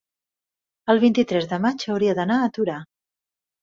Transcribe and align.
el 0.93 1.03
vint-i-tres 1.05 1.47
de 1.53 1.61
maig 1.69 1.87
hauria 1.97 2.19
d'anar 2.23 2.43
a 2.49 2.53
Torà. 2.61 2.83